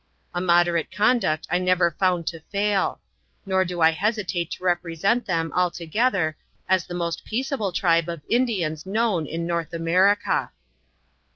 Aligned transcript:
A 0.33 0.41
moderate 0.41 0.91
conduct 0.91 1.45
I 1.51 1.59
never 1.59 1.91
found 1.91 2.25
to 2.25 2.39
fail; 2.51 2.99
nor 3.45 3.63
do 3.63 3.81
I 3.81 3.91
hesitate 3.91 4.49
to 4.53 4.63
represent 4.63 5.27
them, 5.27 5.53
altogether, 5.55 6.35
as 6.67 6.85
the 6.87 6.95
most 6.95 7.23
peaceable 7.23 7.71
tribe 7.71 8.09
of 8.09 8.21
In 8.27 8.47
dians 8.47 8.87
known 8.87 9.27
in 9.27 9.45
North 9.45 9.73
America. 9.73 10.53